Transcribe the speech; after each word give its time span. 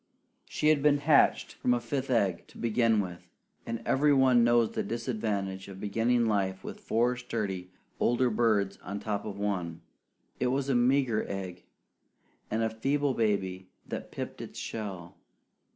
She 0.49 0.69
had 0.69 0.81
been 0.81 0.97
hatched 0.97 1.53
from 1.53 1.75
a 1.75 1.79
fifth 1.79 2.09
egg 2.09 2.47
to 2.47 2.57
begin 2.57 3.01
with; 3.01 3.27
and 3.67 3.83
every 3.85 4.11
one 4.11 4.43
knows 4.43 4.71
the 4.71 4.81
disadvantage 4.81 5.67
of 5.67 5.79
beginning 5.79 6.25
life 6.25 6.63
with 6.63 6.79
four 6.79 7.15
sturdy 7.15 7.69
older 7.99 8.31
birds 8.31 8.77
on 8.77 8.99
top 8.99 9.25
of 9.25 9.37
one. 9.37 9.81
It 10.39 10.47
was 10.47 10.69
a 10.69 10.73
meager 10.75 11.23
egg, 11.29 11.65
and 12.49 12.63
a 12.63 12.69
feeble 12.71 13.13
baby 13.13 13.69
that 13.89 14.11
pipped 14.11 14.41
its 14.41 14.57
shell. 14.57 15.17